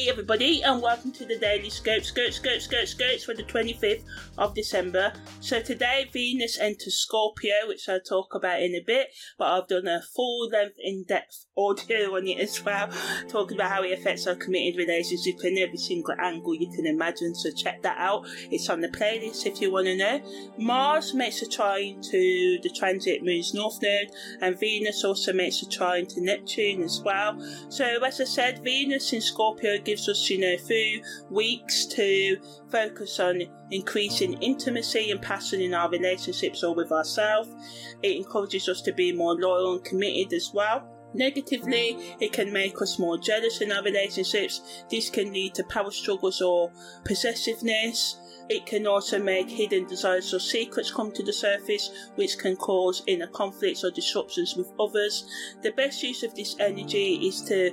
Hey 0.00 0.08
everybody, 0.08 0.62
and 0.62 0.80
welcome 0.80 1.12
to 1.12 1.26
the 1.26 1.36
Daily 1.36 1.68
Scope, 1.68 2.04
Scope, 2.04 2.32
Scope, 2.32 2.62
Scope, 2.62 2.86
Scopes 2.86 3.24
for 3.24 3.34
the 3.34 3.42
25th 3.42 4.02
of 4.38 4.54
December. 4.54 5.12
So 5.40 5.60
today 5.60 6.08
Venus 6.10 6.58
enters 6.58 6.94
Scorpio, 6.94 7.68
which 7.68 7.86
I'll 7.86 8.00
talk 8.00 8.34
about 8.34 8.62
in 8.62 8.74
a 8.74 8.80
bit, 8.80 9.08
but 9.38 9.48
I've 9.48 9.68
done 9.68 9.86
a 9.86 10.00
full 10.00 10.48
length, 10.48 10.76
in 10.78 11.04
depth 11.06 11.44
audio 11.54 12.16
on 12.16 12.26
it 12.26 12.38
as 12.38 12.64
well, 12.64 12.88
talking 13.28 13.58
about 13.58 13.70
how 13.70 13.82
it 13.82 13.92
affects 13.92 14.26
our 14.26 14.36
committed 14.36 14.78
relationship 14.78 15.44
in 15.44 15.58
every 15.58 15.76
single 15.76 16.14
angle 16.18 16.54
you 16.54 16.70
can 16.74 16.86
imagine. 16.86 17.34
So 17.34 17.50
check 17.50 17.82
that 17.82 17.98
out. 17.98 18.26
It's 18.50 18.70
on 18.70 18.80
the 18.80 18.88
playlist 18.88 19.44
if 19.44 19.60
you 19.60 19.70
want 19.70 19.84
to 19.84 19.96
know. 19.98 20.22
Mars 20.56 21.12
makes 21.12 21.42
a 21.42 21.46
trine 21.46 22.00
to 22.00 22.58
the 22.62 22.70
transit 22.74 23.22
moon's 23.22 23.52
north 23.52 23.82
node, 23.82 24.12
and 24.40 24.58
Venus 24.58 25.04
also 25.04 25.34
makes 25.34 25.60
a 25.60 25.68
trine 25.68 26.06
to 26.06 26.22
Neptune 26.22 26.80
as 26.82 27.02
well. 27.04 27.38
So 27.68 27.84
as 28.02 28.18
I 28.18 28.24
said, 28.24 28.64
Venus 28.64 29.12
in 29.12 29.20
Scorpio 29.20 29.76
gives 29.90 30.08
us, 30.08 30.30
you 30.30 30.38
know, 30.38 30.56
few 30.56 31.02
weeks 31.30 31.84
to 31.84 32.36
focus 32.70 33.18
on 33.18 33.42
increasing 33.72 34.34
intimacy 34.34 35.10
and 35.10 35.20
passion 35.20 35.60
in 35.60 35.74
our 35.74 35.90
relationships 35.90 36.62
or 36.62 36.76
with 36.76 36.92
ourselves. 36.92 37.50
It 38.00 38.16
encourages 38.16 38.68
us 38.68 38.80
to 38.82 38.92
be 38.92 39.12
more 39.12 39.34
loyal 39.34 39.72
and 39.72 39.84
committed 39.84 40.32
as 40.32 40.52
well. 40.54 40.88
Negatively, 41.12 41.96
it 42.20 42.32
can 42.32 42.52
make 42.52 42.80
us 42.80 43.00
more 43.00 43.18
jealous 43.18 43.60
in 43.60 43.72
our 43.72 43.82
relationships. 43.82 44.84
This 44.88 45.10
can 45.10 45.32
lead 45.32 45.54
to 45.54 45.64
power 45.64 45.90
struggles 45.90 46.40
or 46.40 46.70
possessiveness. 47.04 48.16
It 48.48 48.64
can 48.64 48.86
also 48.86 49.18
make 49.18 49.50
hidden 49.50 49.88
desires 49.88 50.32
or 50.32 50.38
secrets 50.38 50.92
come 50.92 51.10
to 51.12 51.24
the 51.24 51.32
surface, 51.32 51.90
which 52.14 52.38
can 52.38 52.54
cause 52.54 53.02
inner 53.08 53.26
conflicts 53.26 53.82
or 53.82 53.90
disruptions 53.90 54.54
with 54.54 54.72
others. 54.78 55.28
The 55.62 55.72
best 55.72 56.00
use 56.04 56.22
of 56.22 56.36
this 56.36 56.54
energy 56.60 57.26
is 57.26 57.42
to 57.42 57.72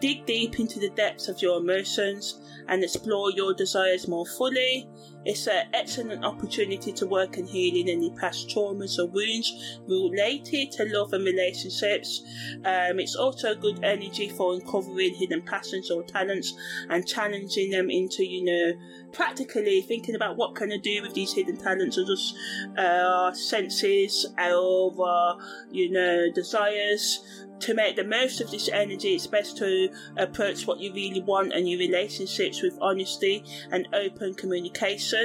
dig 0.00 0.26
deep 0.26 0.58
into 0.60 0.78
the 0.78 0.90
depths 0.90 1.28
of 1.28 1.40
your 1.42 1.58
emotions 1.58 2.40
and 2.68 2.82
explore 2.82 3.30
your 3.32 3.54
desires 3.54 4.08
more 4.08 4.26
fully. 4.26 4.88
It's 5.28 5.46
an 5.46 5.68
excellent 5.74 6.24
opportunity 6.24 6.90
to 6.90 7.06
work 7.06 7.36
in 7.36 7.46
healing 7.46 7.90
any 7.90 8.10
past 8.12 8.48
traumas 8.48 8.98
or 8.98 9.08
wounds 9.08 9.78
related 9.86 10.72
to 10.72 10.86
love 10.86 11.12
and 11.12 11.22
relationships. 11.22 12.22
Um, 12.64 12.98
it's 12.98 13.14
also 13.14 13.52
a 13.52 13.54
good 13.54 13.84
energy 13.84 14.30
for 14.30 14.54
uncovering 14.54 15.12
hidden 15.14 15.42
passions 15.42 15.90
or 15.90 16.02
talents 16.02 16.54
and 16.88 17.06
challenging 17.06 17.72
them 17.72 17.90
into, 17.90 18.24
you 18.24 18.42
know, 18.42 18.72
practically 19.12 19.82
thinking 19.82 20.14
about 20.14 20.38
what 20.38 20.54
can 20.54 20.72
I 20.72 20.78
do 20.78 21.02
with 21.02 21.12
these 21.12 21.34
hidden 21.34 21.58
talents 21.58 21.98
or 21.98 22.06
just 22.06 22.34
uh, 22.78 23.30
senses, 23.34 24.24
our, 24.38 25.36
you 25.70 25.90
know, 25.90 26.32
desires 26.32 27.44
to 27.60 27.74
make 27.74 27.96
the 27.96 28.04
most 28.04 28.40
of 28.40 28.50
this 28.50 28.68
energy, 28.68 29.14
it's 29.14 29.26
best 29.26 29.56
to 29.58 29.90
approach 30.16 30.66
what 30.66 30.78
you 30.78 30.92
really 30.92 31.20
want 31.20 31.52
and 31.52 31.68
your 31.68 31.78
relationships 31.78 32.62
with 32.62 32.78
honesty 32.80 33.44
and 33.70 33.88
open 33.92 34.34
communication, 34.34 35.17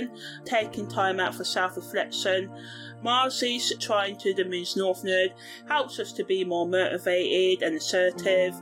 taking 0.46 0.88
time 0.88 1.20
out 1.20 1.36
for 1.36 1.44
self 1.44 1.76
reflection. 1.76 2.52
Mars's 3.04 3.74
trine 3.80 4.16
to 4.18 4.44
moon's 4.46 4.78
north 4.78 5.04
node 5.04 5.34
helps 5.68 6.00
us 6.00 6.14
to 6.14 6.24
be 6.24 6.46
more 6.46 6.68
motivated 6.68 7.62
and 7.62 7.76
assertive, 7.76 8.56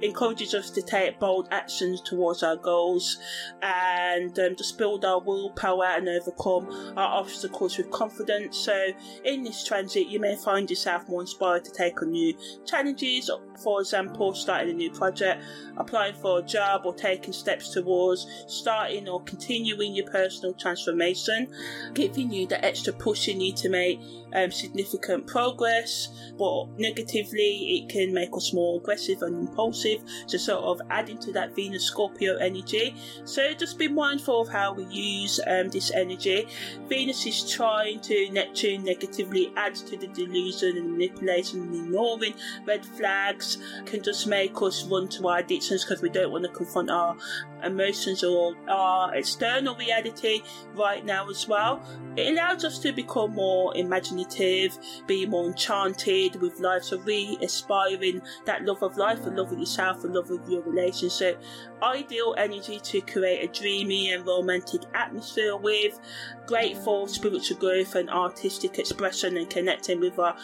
encourages 0.00 0.54
us 0.54 0.70
to 0.70 0.82
take 0.82 1.18
bold 1.18 1.48
actions 1.50 2.00
towards 2.00 2.42
our 2.42 2.56
goals, 2.56 3.18
and 3.62 4.38
um, 4.38 4.54
just 4.56 4.78
build 4.78 5.04
our 5.04 5.20
willpower 5.20 5.84
and 5.84 6.08
overcome 6.08 6.94
our 6.96 7.20
obstacles 7.20 7.76
with 7.76 7.90
confidence. 7.90 8.56
So, 8.56 8.88
in 9.24 9.42
this 9.42 9.64
transit, 9.64 10.06
you 10.06 10.20
may 10.20 10.36
find 10.36 10.70
yourself 10.70 11.08
more 11.08 11.20
inspired 11.20 11.64
to 11.64 11.72
take 11.72 12.00
on 12.00 12.12
new 12.12 12.34
challenges, 12.64 13.30
for 13.62 13.80
example, 13.80 14.32
starting 14.34 14.70
a 14.70 14.74
new 14.74 14.90
project, 14.90 15.42
applying 15.76 16.14
for 16.14 16.38
a 16.38 16.42
job, 16.42 16.82
or 16.84 16.94
taking 16.94 17.32
steps 17.32 17.70
towards 17.70 18.26
starting 18.46 19.08
or 19.08 19.22
continuing 19.24 19.94
your 19.94 20.06
personal 20.06 20.54
transformation, 20.54 21.48
giving 21.94 22.32
you 22.32 22.46
the 22.46 22.64
extra 22.64 22.92
push 22.92 23.26
you 23.26 23.34
need 23.34 23.56
to 23.56 23.68
make 23.68 23.87
um, 24.34 24.50
significant 24.50 25.26
progress, 25.26 26.08
but 26.38 26.66
negatively, 26.78 27.78
it 27.78 27.88
can 27.88 28.12
make 28.12 28.34
us 28.34 28.52
more 28.52 28.78
aggressive 28.78 29.22
and 29.22 29.48
impulsive. 29.48 30.02
So, 30.26 30.38
sort 30.38 30.64
of 30.64 30.86
adding 30.90 31.18
to 31.20 31.32
that 31.32 31.54
Venus 31.54 31.84
Scorpio 31.84 32.36
energy. 32.36 32.94
So, 33.24 33.54
just 33.54 33.78
be 33.78 33.88
mindful 33.88 34.42
of 34.42 34.48
how 34.48 34.74
we 34.74 34.84
use 34.84 35.40
um, 35.46 35.68
this 35.68 35.90
energy. 35.92 36.48
Venus 36.88 37.26
is 37.26 37.50
trine 37.50 38.00
to 38.00 38.30
Neptune 38.30 38.84
negatively 38.84 39.52
adds 39.56 39.82
to 39.82 39.96
the 39.96 40.08
delusion 40.08 40.76
and 40.76 40.92
manipulation 40.92 41.62
and 41.62 41.74
ignoring 41.74 42.34
red 42.66 42.84
flags 42.84 43.58
can 43.86 44.02
just 44.02 44.26
make 44.26 44.60
us 44.62 44.84
run 44.84 45.08
to 45.08 45.28
our 45.28 45.38
addictions 45.38 45.84
because 45.84 46.02
we 46.02 46.08
don't 46.08 46.30
want 46.30 46.44
to 46.44 46.50
confront 46.50 46.90
our 46.90 47.16
emotions 47.62 48.22
or 48.22 48.54
our 48.68 49.14
external 49.14 49.74
reality 49.76 50.40
right 50.74 51.04
now 51.04 51.28
as 51.28 51.48
well. 51.48 51.82
It 52.16 52.32
allows 52.32 52.64
us 52.64 52.78
to 52.80 52.92
become 52.92 53.34
more 53.34 53.76
imaginative, 53.78 54.78
be 55.06 55.26
more 55.26 55.46
enchanted 55.46 56.40
with 56.40 56.60
life, 56.60 56.84
so 56.84 56.98
really 57.00 57.38
aspiring 57.42 58.20
that 58.44 58.64
love 58.64 58.82
of 58.82 58.96
life 58.96 59.24
and 59.26 59.36
love 59.36 59.52
of 59.52 59.58
yourself 59.58 60.04
and 60.04 60.14
love 60.14 60.30
of 60.30 60.48
your 60.48 60.62
relationship. 60.62 61.42
Ideal 61.82 62.34
energy 62.36 62.80
to 62.80 63.00
create 63.00 63.48
a 63.48 63.52
dreamy 63.52 64.12
and 64.12 64.26
romantic 64.26 64.82
atmosphere 64.94 65.56
with, 65.56 65.98
great 66.46 66.76
for 66.78 67.08
spiritual 67.08 67.58
growth 67.58 67.94
and 67.94 68.10
artistic 68.10 68.78
expression 68.78 69.36
and 69.36 69.48
connecting 69.50 70.00
with 70.00 70.18
our 70.18 70.36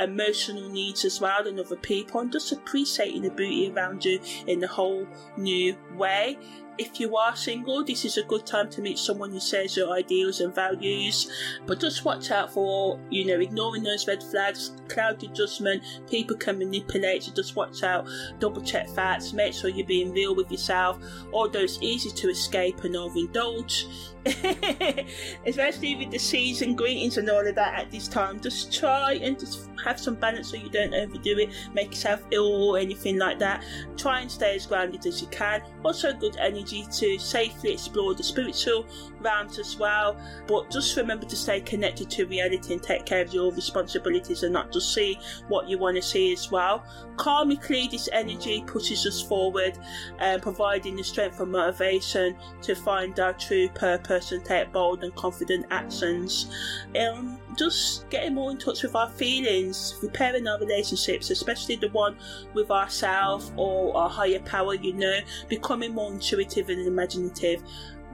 emotional 0.00 0.68
needs 0.68 1.04
as 1.04 1.20
well 1.20 1.46
and 1.46 1.58
other 1.58 1.76
people 1.76 2.20
and 2.20 2.32
just 2.32 2.52
appreciating 2.52 3.22
the 3.22 3.30
beauty 3.30 3.72
around 3.72 4.04
you 4.04 4.20
in 4.46 4.62
a 4.64 4.66
whole 4.66 5.06
new 5.36 5.76
way. 5.94 6.38
If 6.78 6.98
you 6.98 7.16
are 7.16 7.36
single, 7.36 7.84
this 7.84 8.04
is 8.04 8.16
a 8.16 8.22
good 8.22 8.46
time 8.46 8.70
to 8.70 8.80
meet 8.80 8.98
someone 8.98 9.30
who 9.30 9.40
shares 9.40 9.76
your 9.76 9.92
ideals 9.92 10.40
and 10.40 10.54
values. 10.54 11.30
But 11.66 11.80
just 11.80 12.04
watch 12.04 12.30
out 12.30 12.52
for, 12.52 12.98
you 13.10 13.26
know, 13.26 13.40
ignoring 13.40 13.82
those 13.82 14.08
red 14.08 14.22
flags, 14.22 14.72
cloudy 14.88 15.28
judgment. 15.28 15.82
People 16.08 16.36
can 16.36 16.58
manipulate, 16.58 17.24
so 17.24 17.32
just 17.32 17.56
watch 17.56 17.82
out, 17.82 18.08
double 18.38 18.62
check 18.62 18.88
facts, 18.88 19.32
make 19.32 19.52
sure 19.52 19.68
you're 19.68 19.86
being 19.86 20.12
real 20.12 20.34
with 20.34 20.50
yourself. 20.50 20.98
Although 21.32 21.60
it's 21.60 21.78
easy 21.82 22.10
to 22.10 22.30
escape 22.30 22.84
and 22.84 22.94
overindulge, 22.94 23.84
especially 25.46 25.96
with 25.96 26.10
the 26.10 26.18
season 26.18 26.76
greetings 26.76 27.18
and 27.18 27.28
all 27.28 27.46
of 27.46 27.54
that 27.54 27.78
at 27.78 27.90
this 27.90 28.08
time. 28.08 28.40
Just 28.40 28.72
try 28.72 29.14
and 29.14 29.38
just 29.38 29.68
have 29.84 29.98
some 29.98 30.14
balance 30.14 30.50
so 30.50 30.56
you 30.56 30.70
don't 30.70 30.94
overdo 30.94 31.38
it, 31.38 31.50
make 31.74 31.88
yourself 31.88 32.22
ill 32.30 32.70
or 32.70 32.78
anything 32.78 33.18
like 33.18 33.38
that. 33.40 33.64
Try 33.96 34.20
and 34.20 34.30
stay 34.30 34.54
as 34.54 34.66
grounded 34.66 35.04
as 35.06 35.20
you 35.20 35.28
can. 35.28 35.62
Also, 35.84 36.12
good 36.12 36.36
energy 36.38 36.61
to 36.64 37.18
safely 37.18 37.72
explore 37.72 38.14
the 38.14 38.22
spiritual 38.22 38.86
realms 39.20 39.58
as 39.58 39.76
well. 39.76 40.16
But 40.46 40.70
just 40.70 40.96
remember 40.96 41.26
to 41.26 41.36
stay 41.36 41.60
connected 41.60 42.10
to 42.10 42.26
reality 42.26 42.72
and 42.72 42.82
take 42.82 43.04
care 43.04 43.22
of 43.22 43.32
your 43.32 43.52
responsibilities 43.52 44.42
and 44.42 44.52
not 44.52 44.72
just 44.72 44.94
see 44.94 45.18
what 45.48 45.68
you 45.68 45.78
want 45.78 45.96
to 45.96 46.02
see 46.02 46.32
as 46.32 46.50
well. 46.50 46.84
Karmically, 47.16 47.90
this 47.90 48.08
energy 48.12 48.64
pushes 48.66 49.06
us 49.06 49.20
forward, 49.20 49.78
uh, 50.20 50.38
providing 50.40 50.96
the 50.96 51.04
strength 51.04 51.40
and 51.40 51.52
motivation 51.52 52.36
to 52.62 52.74
find 52.74 53.18
our 53.20 53.32
true 53.34 53.68
purpose 53.68 54.32
and 54.32 54.44
take 54.44 54.72
bold 54.72 55.04
and 55.04 55.14
confident 55.14 55.66
actions. 55.70 56.50
Um, 56.98 57.38
just 57.56 58.08
getting 58.10 58.34
more 58.34 58.50
in 58.50 58.58
touch 58.58 58.82
with 58.82 58.94
our 58.94 59.08
feelings, 59.10 59.96
repairing 60.02 60.46
our 60.46 60.58
relationships, 60.58 61.30
especially 61.30 61.76
the 61.76 61.88
one 61.90 62.16
with 62.54 62.70
ourselves 62.70 63.52
or 63.56 63.96
our 63.96 64.08
higher 64.08 64.40
power, 64.40 64.74
you 64.74 64.92
know, 64.92 65.20
becoming 65.48 65.94
more 65.94 66.12
intuitive 66.12 66.68
and 66.68 66.86
imaginative 66.86 67.62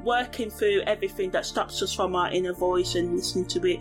working 0.04 0.48
through 0.50 0.80
everything 0.86 1.30
that 1.30 1.44
stops 1.44 1.82
us 1.82 1.92
from 1.92 2.14
our 2.14 2.30
inner 2.30 2.52
voice 2.52 2.94
and 2.94 3.16
listening 3.16 3.46
to 3.46 3.64
it. 3.66 3.80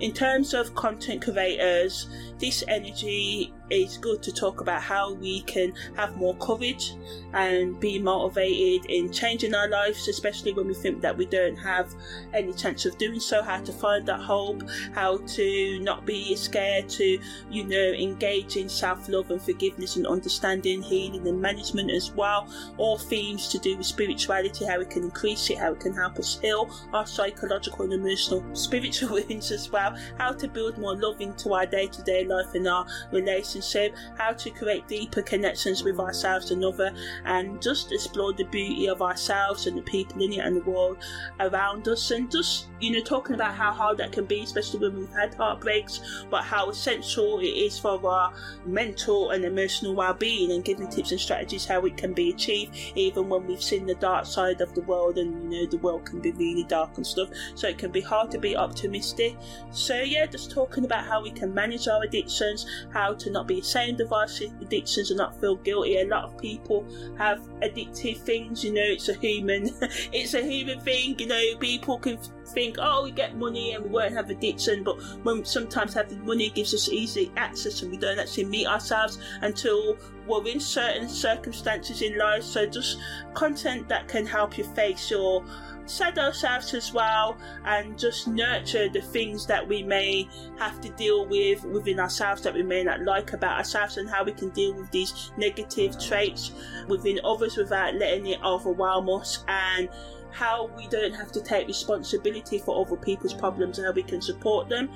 In 0.00 0.12
terms 0.12 0.54
of 0.54 0.74
content 0.74 1.22
creators, 1.22 2.08
this 2.38 2.64
energy 2.68 3.52
is 3.70 3.98
good 3.98 4.22
to 4.22 4.32
talk 4.32 4.60
about 4.60 4.82
how 4.82 5.12
we 5.12 5.42
can 5.42 5.72
have 5.96 6.16
more 6.16 6.34
courage 6.36 6.94
and 7.34 7.78
be 7.80 7.98
motivated 7.98 8.90
in 8.90 9.12
changing 9.12 9.54
our 9.54 9.68
lives, 9.68 10.08
especially 10.08 10.52
when 10.52 10.66
we 10.66 10.74
think 10.74 11.00
that 11.00 11.16
we 11.16 11.26
don't 11.26 11.56
have 11.56 11.94
any 12.32 12.52
chance 12.52 12.86
of 12.86 12.96
doing 12.98 13.20
so. 13.20 13.42
How 13.42 13.60
to 13.60 13.72
find 13.72 14.06
that 14.06 14.20
hope, 14.20 14.62
how 14.94 15.18
to 15.18 15.80
not 15.80 16.06
be 16.06 16.34
scared 16.36 16.88
to, 16.90 17.18
you 17.50 17.64
know, 17.64 17.92
engage 17.92 18.56
in 18.56 18.68
self 18.68 19.08
love 19.08 19.30
and 19.30 19.40
forgiveness 19.40 19.96
and 19.96 20.06
understanding, 20.06 20.82
healing 20.82 21.26
and 21.28 21.40
management 21.40 21.90
as 21.90 22.10
well. 22.12 22.48
All 22.78 22.98
themes 22.98 23.48
to 23.48 23.58
do 23.58 23.76
with 23.76 23.86
spirituality, 23.86 24.64
how 24.64 24.78
we 24.78 24.86
can 24.86 25.04
increase 25.04 25.50
it, 25.50 25.58
how 25.58 25.72
it 25.72 25.80
can 25.80 25.94
help 25.94 26.18
us 26.18 26.38
heal 26.40 26.70
our 26.92 27.06
psychological 27.06 27.84
and 27.84 27.92
emotional 27.92 28.44
spiritual 28.54 29.08
wounds 29.28 29.50
as 29.50 29.70
well, 29.70 29.96
how 30.18 30.32
to 30.32 30.48
build 30.48 30.78
more 30.78 30.96
love 30.96 31.20
into 31.20 31.52
our 31.52 31.66
day 31.66 31.86
to 31.86 32.02
day 32.02 32.24
life 32.24 32.54
and 32.54 32.66
our 32.66 32.86
relationships 33.12 33.57
relationship, 33.58 33.96
how 34.16 34.32
to 34.32 34.50
create 34.50 34.86
deeper 34.88 35.22
connections 35.22 35.82
with 35.82 35.98
ourselves 35.98 36.50
and 36.50 36.64
other, 36.64 36.94
and 37.24 37.60
just 37.60 37.92
explore 37.92 38.32
the 38.32 38.44
beauty 38.44 38.88
of 38.88 39.02
ourselves 39.02 39.66
and 39.66 39.76
the 39.76 39.82
people 39.82 40.22
in 40.22 40.32
it 40.32 40.38
and 40.38 40.56
the 40.56 40.70
world 40.70 40.98
around 41.40 41.86
us, 41.88 42.10
and 42.10 42.30
just 42.30 42.68
you 42.80 42.92
know 42.92 43.00
talking 43.00 43.34
about 43.34 43.54
how 43.54 43.72
hard 43.72 43.98
that 43.98 44.12
can 44.12 44.24
be, 44.24 44.40
especially 44.40 44.80
when 44.80 44.98
we've 44.98 45.12
had 45.12 45.34
heartbreaks, 45.34 46.24
but 46.30 46.42
how 46.42 46.68
essential 46.68 47.40
it 47.40 47.44
is 47.44 47.78
for 47.78 48.04
our 48.06 48.32
mental 48.64 49.30
and 49.30 49.44
emotional 49.44 49.94
well-being, 49.94 50.52
and 50.52 50.64
giving 50.64 50.88
tips 50.88 51.12
and 51.12 51.20
strategies 51.20 51.66
how 51.66 51.84
it 51.84 51.96
can 51.96 52.12
be 52.12 52.30
achieved, 52.30 52.76
even 52.94 53.28
when 53.28 53.46
we've 53.46 53.62
seen 53.62 53.86
the 53.86 53.94
dark 53.96 54.26
side 54.26 54.60
of 54.60 54.74
the 54.74 54.82
world, 54.82 55.18
and 55.18 55.52
you 55.52 55.62
know 55.62 55.70
the 55.70 55.78
world 55.78 56.04
can 56.04 56.20
be 56.20 56.32
really 56.32 56.64
dark 56.64 56.96
and 56.96 57.06
stuff. 57.06 57.28
So 57.54 57.68
it 57.68 57.78
can 57.78 57.90
be 57.90 58.00
hard 58.00 58.30
to 58.32 58.38
be 58.38 58.56
optimistic. 58.56 59.36
So 59.70 60.00
yeah, 60.00 60.26
just 60.26 60.50
talking 60.50 60.84
about 60.84 61.04
how 61.04 61.22
we 61.22 61.30
can 61.30 61.52
manage 61.52 61.88
our 61.88 62.02
addictions, 62.02 62.66
how 62.92 63.14
to 63.14 63.30
not 63.30 63.47
be 63.48 63.60
ashamed 63.60 64.00
of 64.00 64.12
our 64.12 64.26
addictions 64.60 65.10
and 65.10 65.18
not 65.18 65.40
feel 65.40 65.56
guilty. 65.56 65.98
A 65.98 66.06
lot 66.06 66.24
of 66.24 66.38
people 66.38 66.86
have 67.18 67.40
addictive 67.62 68.18
things. 68.18 68.62
You 68.62 68.74
know, 68.74 68.84
it's 68.84 69.08
a 69.08 69.14
human, 69.14 69.70
it's 70.12 70.34
a 70.34 70.42
human 70.42 70.80
thing. 70.80 71.18
You 71.18 71.26
know, 71.26 71.56
people 71.58 71.98
can 71.98 72.18
think, 72.48 72.76
oh, 72.78 73.04
we 73.04 73.10
get 73.10 73.36
money 73.36 73.72
and 73.72 73.84
we 73.84 73.90
won't 73.90 74.14
have 74.14 74.30
addiction, 74.30 74.84
but 74.84 75.00
when 75.22 75.44
sometimes 75.44 75.94
having 75.94 76.24
money 76.24 76.50
gives 76.50 76.74
us 76.74 76.88
easy 76.88 77.30
access 77.36 77.82
and 77.82 77.90
we 77.90 77.96
don't 77.96 78.18
actually 78.18 78.44
meet 78.44 78.66
ourselves 78.66 79.18
until 79.42 79.96
we're 80.26 80.46
in 80.46 80.60
certain 80.60 81.08
circumstances 81.08 82.02
in 82.02 82.18
life. 82.18 82.42
So 82.42 82.66
just 82.66 82.98
content 83.34 83.88
that 83.88 84.08
can 84.08 84.26
help 84.26 84.58
you 84.58 84.64
face 84.64 85.10
your 85.10 85.44
sad 85.88 86.18
ourselves 86.18 86.74
as 86.74 86.92
well 86.92 87.36
and 87.64 87.98
just 87.98 88.28
nurture 88.28 88.88
the 88.88 89.00
things 89.00 89.46
that 89.46 89.66
we 89.66 89.82
may 89.82 90.28
have 90.58 90.80
to 90.80 90.90
deal 90.90 91.26
with 91.26 91.64
within 91.64 91.98
ourselves 91.98 92.42
that 92.42 92.52
we 92.52 92.62
may 92.62 92.84
not 92.84 93.00
like 93.02 93.32
about 93.32 93.56
ourselves 93.56 93.96
and 93.96 94.08
how 94.08 94.22
we 94.22 94.32
can 94.32 94.50
deal 94.50 94.74
with 94.74 94.90
these 94.90 95.32
negative 95.36 95.98
traits 95.98 96.52
within 96.88 97.18
others 97.24 97.56
without 97.56 97.94
letting 97.94 98.26
it 98.26 98.38
overwhelm 98.44 99.08
us 99.08 99.44
and 99.48 99.88
how 100.30 100.70
we 100.76 100.86
don't 100.88 101.14
have 101.14 101.32
to 101.32 101.40
take 101.40 101.66
responsibility 101.66 102.58
for 102.58 102.84
other 102.84 102.96
people's 102.96 103.34
problems 103.34 103.78
and 103.78 103.86
how 103.86 103.92
we 103.92 104.02
can 104.02 104.20
support 104.20 104.68
them 104.68 104.88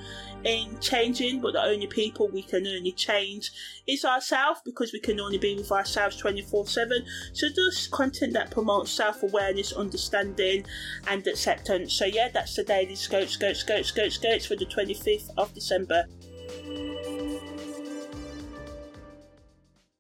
in 0.45 0.79
changing, 0.81 1.41
but 1.41 1.53
the 1.53 1.63
only 1.63 1.87
people 1.87 2.29
we 2.29 2.43
can 2.43 2.67
only 2.67 2.93
change 2.93 3.53
is 3.87 4.05
ourselves 4.05 4.61
because 4.65 4.93
we 4.93 5.01
can 5.01 5.21
only 5.21 5.39
be 5.39 5.57
with 5.57 5.71
ourselves 5.71 6.17
24 6.17 6.67
7. 6.67 7.05
So, 7.33 7.49
just 7.49 7.91
content 7.91 8.33
that 8.35 8.51
promotes 8.51 8.91
self 8.91 9.23
awareness, 9.23 9.73
understanding, 9.73 10.65
and 11.07 11.27
acceptance. 11.27 11.93
So, 11.93 12.05
yeah, 12.05 12.29
that's 12.29 12.57
the 12.57 12.65
daily 12.65 12.95
Scope, 12.95 13.29
Scope, 13.29 13.57
Scope, 13.57 13.85
Scope, 13.85 14.13
Scopes 14.13 14.47
for 14.47 14.57
the 14.57 14.67
25th 14.67 15.31
of 15.37 15.53
December. 15.55 16.07